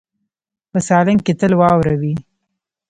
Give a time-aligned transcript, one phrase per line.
[0.71, 2.13] په سالنګ کې تل واوره وي.